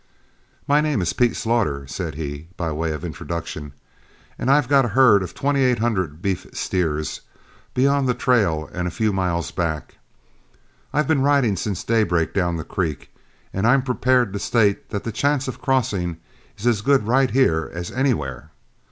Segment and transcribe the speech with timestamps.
[0.67, 3.71] "My name is Pete Slaughter," said he, by way of introduction,
[4.39, 7.21] "and I've got a herd of twenty eight hundred beef steers,
[7.75, 9.99] beyond the trail and a few miles back.
[10.91, 13.13] I've been riding since daybreak down the creek,
[13.53, 16.17] and I'm prepared to state that the chance of crossing
[16.57, 18.49] is as good right here as anywhere.